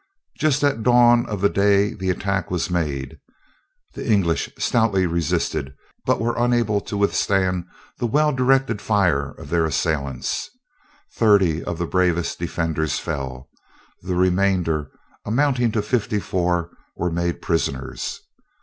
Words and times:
Just 0.35 0.63
at 0.63 0.81
dawn 0.81 1.27
of 1.27 1.41
day 1.53 1.93
the 1.93 2.09
attack 2.09 2.49
was 2.49 2.71
made. 2.71 3.19
The 3.93 4.03
English 4.03 4.49
stoutly 4.57 5.05
resisted, 5.05 5.75
but 6.07 6.19
were 6.19 6.35
unable 6.43 6.81
to 6.81 6.97
withstand 6.97 7.65
the 7.99 8.07
well 8.07 8.31
directed 8.31 8.81
fire 8.81 9.33
of 9.37 9.51
their 9.51 9.63
assailants. 9.63 10.49
Thirty 11.13 11.63
of 11.63 11.77
the 11.77 11.85
bravest 11.85 12.39
defenders 12.39 12.97
fell. 12.97 13.47
The 14.01 14.15
remainder, 14.15 14.89
amounting 15.23 15.71
to 15.73 15.83
fifty 15.83 16.17
four, 16.17 16.71
were 16.97 17.11
made 17.11 17.39
prisoners. 17.39 18.21